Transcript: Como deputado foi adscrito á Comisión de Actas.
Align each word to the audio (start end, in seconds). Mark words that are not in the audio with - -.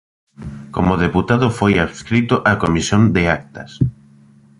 Como 0.75 1.01
deputado 1.05 1.47
foi 1.59 1.73
adscrito 1.77 2.35
á 2.49 2.51
Comisión 2.63 3.01
de 3.15 3.23
Actas. 3.39 3.71